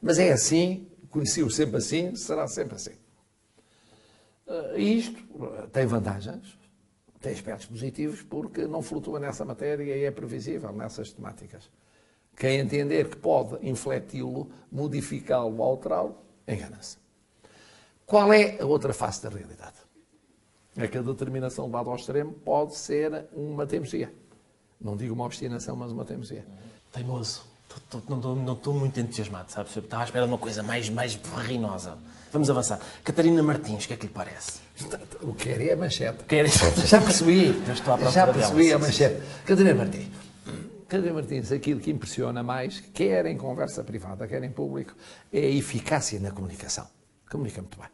[0.00, 2.94] Mas é assim, conheci-o sempre assim, será sempre assim.
[4.46, 6.58] Uh, isto uh, tem vantagens,
[7.20, 11.70] tem aspectos positivos, porque não flutua nessa matéria e é previsível nessas temáticas.
[12.36, 16.16] Quem entender que pode infleti-lo, modificá-lo, alterá-lo,
[16.48, 16.96] engana-se.
[18.04, 19.76] Qual é a outra face da realidade?
[20.76, 24.12] É que a determinação levada ao extremo pode ser uma teimosia.
[24.80, 26.44] Não digo uma obstinação, mas uma teimosia.
[26.92, 27.42] Teimoso.
[27.90, 29.74] Tô- tô- não estou muito entusiasmado, sabes?
[29.76, 31.96] Estava à espera de uma coisa mais, mais verrinosa.
[32.32, 32.80] Vamos avançar.
[33.04, 34.60] Catarina Martins, o que é que lhe parece?
[35.22, 36.24] O que quer é a manchete.
[36.24, 36.46] Quer-
[36.86, 37.48] Já percebi.
[37.66, 39.22] Eu estou à Já dela, percebi sim, a sim, manchete.
[39.44, 40.08] Catarina Martins.
[40.88, 44.94] Catarina Martins, aquilo que impressiona mais, quer em conversa privada, quer em público,
[45.32, 46.86] é a eficácia na comunicação.
[47.30, 47.88] Comunica muito bem.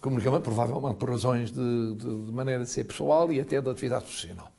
[0.00, 3.68] Comunica muito, provavelmente por razões de, de- de maneira de ser pessoal e até de
[3.68, 4.50] atividade profissional.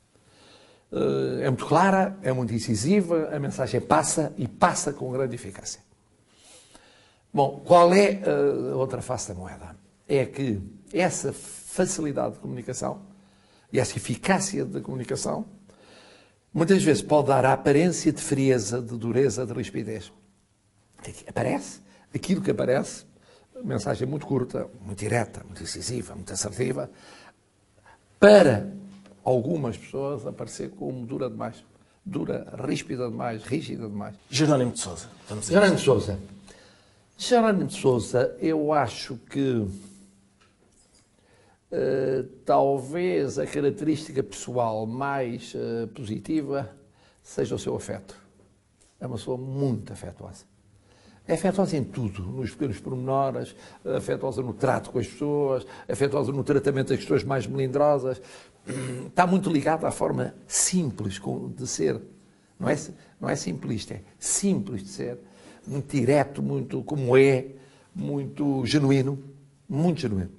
[0.92, 5.80] Eh, É muito clara, é muito incisiva, a mensagem passa e passa com grande eficácia.
[7.34, 9.74] Bom, qual é eh, a outra face da moeda?
[10.06, 10.60] É que
[10.92, 13.00] essa facilidade de comunicação
[13.72, 15.44] e essa eficácia da comunicação
[16.52, 20.12] muitas vezes pode dar a aparência de frieza, de dureza, de rispidez.
[21.26, 21.80] Aparece
[22.14, 23.06] aquilo que aparece,
[23.62, 26.90] mensagem muito curta, muito direta, muito incisiva, muito assertiva,
[28.18, 28.72] para
[29.24, 31.64] algumas pessoas aparecer como dura demais.
[32.04, 34.16] Dura, ríspida demais, rígida demais.
[34.28, 35.08] Jerónimo de Sousa.
[35.28, 36.18] Vamos a Jerónimo de Sousa.
[37.16, 39.64] Jerónimo de Sousa, eu acho que
[41.70, 46.68] eh, talvez a característica pessoal mais eh, positiva
[47.22, 48.16] seja o seu afeto.
[49.00, 50.44] É uma pessoa muito afetuosa.
[51.28, 53.54] Afetuosa em tudo, nos pequenos pormenores,
[53.84, 58.20] afetuosa no trato com as pessoas, afetuosa no tratamento das pessoas mais melindrosas.
[59.06, 61.20] Está muito ligada à forma simples
[61.56, 62.00] de ser.
[62.58, 62.76] Não é,
[63.20, 65.18] não é simplista, é simples de ser.
[65.64, 67.46] Muito direto, muito como é,
[67.94, 69.18] muito genuíno.
[69.68, 70.30] Muito genuíno.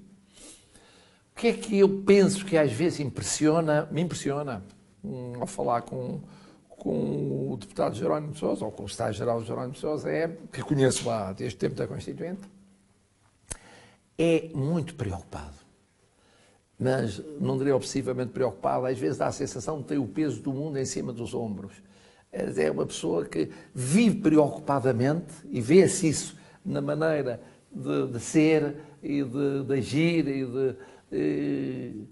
[1.36, 4.64] O que é que eu penso que às vezes impressiona, me impressiona,
[5.04, 6.20] hum, ao falar com,
[6.84, 11.32] com o deputado Jerónimo Sousa, ou com o Estado-Geral Jerónimo Sousa, é, que conheço há
[11.32, 12.42] desde o tempo da Constituinte,
[14.18, 15.56] é muito preocupado.
[16.78, 20.52] Mas não diria obsessivamente preocupado, às vezes dá a sensação de ter o peso do
[20.52, 21.72] mundo em cima dos ombros.
[22.30, 27.40] É uma pessoa que vive preocupadamente e vê-se isso na maneira
[27.72, 32.08] de, de ser e de, de agir e de.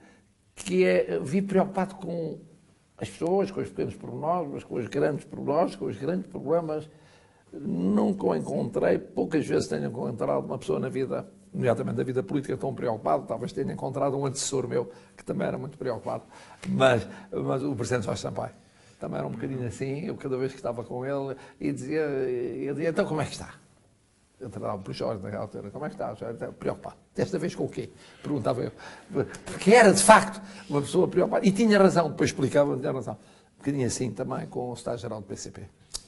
[0.55, 2.39] que é vive preocupado com
[3.01, 6.87] as pessoas, com os pequenos pormenores, com os grandes pormenores, com os grandes problemas.
[7.51, 12.55] Nunca o encontrei, poucas vezes tenho encontrado uma pessoa na vida, nomeadamente na vida política,
[12.55, 13.25] tão preocupado.
[13.25, 16.23] Talvez tenha encontrado um antecessor meu que também era muito preocupado.
[16.69, 18.53] Mas, mas o Presidente Jorge Sampaio
[18.99, 20.05] também era um bocadinho assim.
[20.05, 22.07] Eu, cada vez que estava com ele, e dizia,
[22.71, 23.55] dizia: então como é que está?
[24.41, 25.69] Eu tratava por Jorge naquela altura.
[25.69, 26.07] Como é que está?
[26.15, 26.95] Jorge estava preocupado.
[27.15, 27.89] Desta vez com o quê?
[28.23, 28.71] Perguntava eu.
[29.45, 31.45] Porque era, de facto, uma pessoa preocupada.
[31.45, 33.13] E tinha razão, depois explicava, tinha razão.
[33.13, 35.61] Um bocadinho assim também com o Estado-Geral do PCP.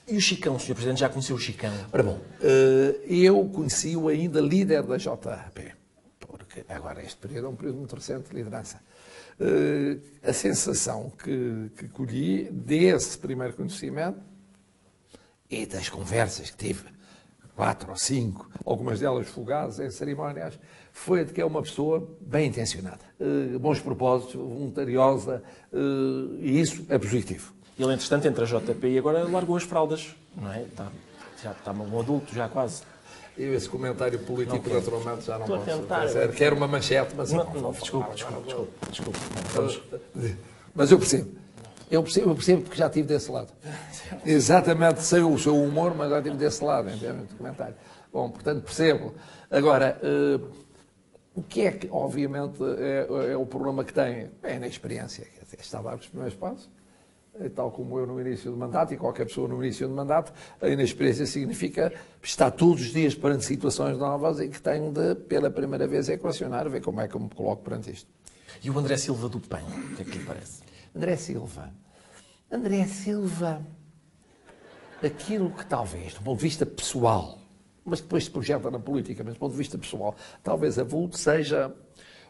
[0.08, 0.74] E o Chicão, o Sr.
[0.74, 1.72] Presidente já conheceu o Chicão?
[1.94, 5.74] Ora bom, eh, eu conheci-o ainda líder da JP,
[6.20, 8.82] porque agora este período é um período muito recente de liderança.
[9.40, 14.20] Eh, A sensação que, que colhi desse primeiro conhecimento
[15.50, 16.84] e das conversas que tive,
[17.56, 20.58] quatro ou cinco, algumas delas fugazes em cerimónias,
[20.92, 25.78] foi de que é uma pessoa bem intencionada, eh, bons propósitos, voluntariosa, eh,
[26.40, 27.54] e isso é positivo.
[27.78, 30.62] Ele, entretanto, entra a JP e agora largou as fraldas, não é?
[30.64, 30.88] Está,
[31.42, 32.84] já está um adulto, já quase.
[33.36, 34.72] Eu esse comentário político, Ok.
[34.74, 36.02] naturalmente, já não Estou a posso tentar.
[36.02, 36.32] fazer.
[36.34, 37.32] Quero uma manchete, mas...
[37.32, 39.20] Não, não, desculpe, desculpe, desculpe, desculpe.
[39.56, 39.82] Vamos.
[40.76, 41.32] Mas eu percebo.
[41.94, 43.54] Eu percebo, eu percebo porque já estive desse lado.
[44.26, 47.76] Exatamente, sei o seu humor, mas já estive desse lado, em termos de comentário.
[48.12, 49.14] Bom, portanto, percebo.
[49.52, 50.40] Agora, eh,
[51.36, 54.32] o que é que, obviamente, é, é o problema que tem?
[54.42, 55.28] É na experiência.
[55.60, 56.68] Está a dar os primeiros passos,
[57.40, 60.34] eh, tal como eu no início do mandato e qualquer pessoa no início do mandato,
[60.60, 65.52] a inexperiência significa estar todos os dias perante situações novas e que tenho de, pela
[65.52, 68.10] primeira vez, equacionar, ver como é que eu me coloco perante isto.
[68.64, 70.64] E o André Silva do PAN, o que é que lhe parece?
[70.96, 71.83] André Silva.
[72.54, 73.66] André Silva,
[75.04, 77.40] aquilo que talvez, do ponto de vista pessoal,
[77.84, 81.18] mas depois se projeta na política, mas do ponto de vista pessoal, talvez a vulto
[81.18, 81.74] seja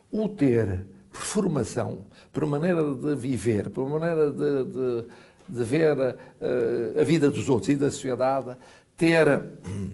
[0.09, 5.05] o ter, por formação, por maneira de viver, por maneira de, de,
[5.49, 5.97] de ver
[6.39, 8.55] eh, a vida dos outros e da sociedade,
[8.95, 9.28] ter
[9.67, 9.91] hum,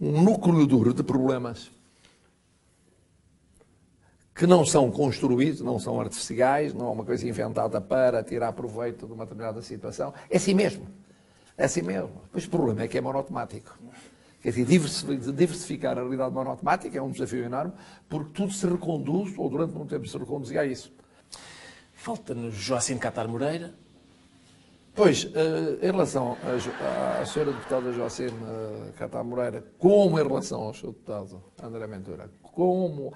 [0.00, 1.70] um núcleo duro de problemas
[4.42, 9.06] que não são construídos, não são artificiais, não é uma coisa inventada para tirar proveito
[9.06, 10.12] de uma determinada situação.
[10.28, 10.84] É assim mesmo.
[11.56, 12.10] É assim mesmo.
[12.32, 13.78] Pois o problema é que é monotemático.
[14.42, 17.72] Quer dizer, diversi- diversificar a realidade monotemática é um desafio enorme,
[18.08, 20.92] porque tudo se reconduz, ou durante muito tempo se reconduzia a isso.
[21.94, 23.72] Falta-nos Joacim Catar Moreira.
[24.92, 26.36] Pois, eh, em relação
[27.20, 28.32] à, senhora deputada Jocina
[28.98, 33.14] Catá Moreira, como em relação ao seu deputado André Ventura, como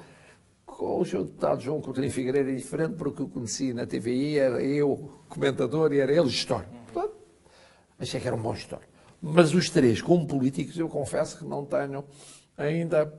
[0.67, 4.63] com o seu deputado João Coutinho Figueiredo é diferente porque eu conheci na TVI, era
[4.63, 6.65] eu comentador e era ele gestor.
[6.93, 7.17] Portanto,
[7.99, 8.81] achei que era um bom gestor.
[9.23, 12.05] Mas os três, como políticos, eu confesso que não tenho
[12.57, 13.11] ainda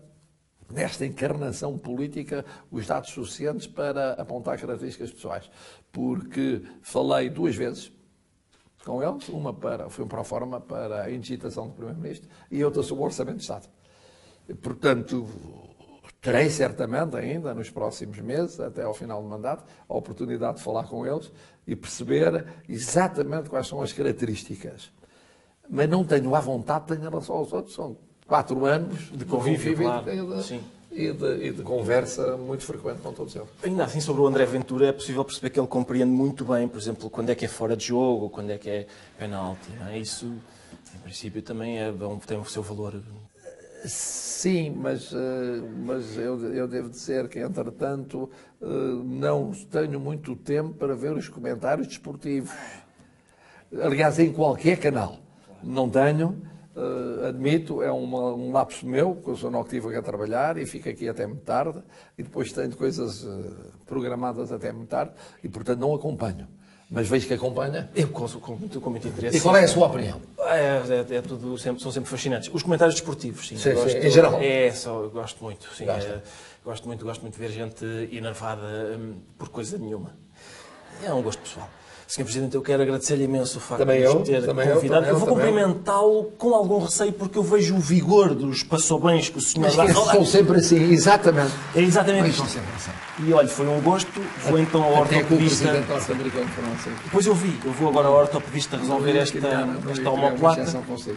[0.70, 5.50] nesta encarnação política os dados suficientes para apontar características pessoais.
[5.92, 7.92] Porque falei duas vezes
[8.86, 12.82] com eles, uma para, foi um a forma para a indigitação do Primeiro-Ministro e outra
[12.84, 13.68] sobre o Orçamento de Estado.
[14.62, 15.28] Portanto,
[16.28, 20.84] terei certamente ainda nos próximos meses, até ao final do mandato, a oportunidade de falar
[20.84, 21.32] com eles
[21.66, 24.92] e perceber exatamente quais são as características.
[25.70, 27.96] Mas não tenho à vontade, tenho em relação aos outros, são
[28.28, 30.12] quatro anos de convívio, de claro.
[30.12, 30.60] e, de,
[30.92, 33.48] e, de, e, de, conversa muito frequente com todos eles.
[33.64, 36.78] Ainda assim, sobre o André Ventura, é possível perceber que ele compreende muito bem, por
[36.78, 39.72] exemplo, quando é que é fora de jogo, quando é que é penalti.
[39.90, 39.98] É?
[39.98, 40.26] Isso,
[40.94, 41.94] em princípio, também é,
[42.26, 43.02] tem o seu valor
[43.86, 48.30] Sim, mas, eh, mas eu, eu devo dizer que, entretanto,
[48.62, 52.52] eh, não tenho muito tempo para ver os comentários desportivos.
[53.82, 55.18] Aliás, em qualquer canal.
[55.64, 56.42] Não tenho,
[56.76, 61.08] eh, admito, é um lapso meu, porque eu sou noctivo a trabalhar e fico aqui
[61.08, 61.84] até muito tarde,
[62.18, 63.28] e depois tenho coisas
[63.86, 65.14] programadas até muito tarde,
[65.44, 66.48] e portanto não acompanho
[66.90, 67.90] mas vejo que acompanha.
[67.94, 69.38] Eu com, com, muito, com muito interesse.
[69.38, 70.22] E qual é a sua opinião?
[70.40, 70.82] É,
[71.12, 72.50] é, é tudo, sempre, são sempre fascinantes.
[72.54, 73.58] Os comentários desportivos, sim.
[73.58, 74.40] sim, gosto, sim em geral?
[74.42, 75.86] É, só, eu gosto muito, sim.
[75.88, 76.22] É,
[76.64, 80.16] gosto muito, gosto muito de ver gente enervada hum, por coisa nenhuma.
[81.04, 81.70] É um gosto pessoal.
[82.08, 82.24] Sr.
[82.24, 85.06] Presidente, eu quero agradecer-lhe imenso o facto também de eu, ter também convidado.
[85.08, 89.38] Eu, eu vou cumprimentá-lo com algum receio, porque eu vejo o vigor dos passobens que
[89.38, 89.94] o senhor dá.
[89.94, 91.52] São sempre assim, exatamente.
[91.76, 92.92] É exatamente sempre assim.
[93.20, 94.22] E olha, foi um gosto.
[94.46, 95.70] Vou então ao ortopedista.
[97.04, 99.38] Depois eu vi, eu vou agora ao ortopedista resolver esta,
[99.92, 100.66] esta omoplata.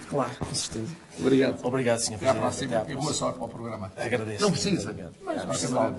[0.09, 0.93] Claro, com certeza.
[1.21, 1.59] Obrigado.
[1.63, 2.19] Obrigado, Sr.
[2.19, 2.31] Presidente.
[2.31, 2.87] Até à próxima.
[2.89, 3.93] E boa sorte para o programa.
[3.97, 4.43] Agradeço.
[4.43, 4.93] Não precisa.
[5.25, 5.97] Mas, Obrigado.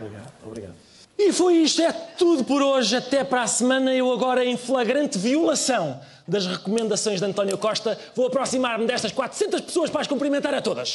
[0.00, 0.32] Obrigado.
[0.44, 0.97] Obrigado.
[1.18, 2.94] E foi isto, é tudo por hoje.
[2.94, 3.92] Até para a semana.
[3.92, 9.90] Eu agora, em flagrante violação das recomendações de António Costa, vou aproximar-me destas 400 pessoas
[9.90, 10.94] para as cumprimentar a todas.